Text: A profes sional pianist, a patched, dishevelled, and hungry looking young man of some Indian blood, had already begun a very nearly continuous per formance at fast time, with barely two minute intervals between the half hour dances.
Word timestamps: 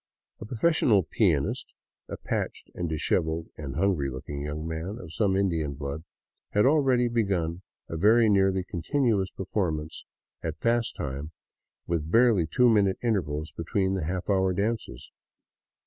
A 0.39 0.45
profes 0.47 0.81
sional 0.81 1.07
pianist, 1.07 1.67
a 2.09 2.17
patched, 2.17 2.71
dishevelled, 2.73 3.49
and 3.55 3.75
hungry 3.75 4.09
looking 4.09 4.41
young 4.41 4.67
man 4.67 4.97
of 4.99 5.13
some 5.13 5.35
Indian 5.37 5.75
blood, 5.75 6.03
had 6.53 6.65
already 6.65 7.07
begun 7.07 7.61
a 7.87 7.97
very 7.97 8.27
nearly 8.27 8.63
continuous 8.63 9.29
per 9.29 9.45
formance 9.45 10.05
at 10.41 10.57
fast 10.59 10.95
time, 10.95 11.33
with 11.85 12.09
barely 12.09 12.47
two 12.47 12.67
minute 12.67 12.97
intervals 13.03 13.51
between 13.51 13.93
the 13.93 14.05
half 14.05 14.27
hour 14.27 14.53
dances. 14.53 15.11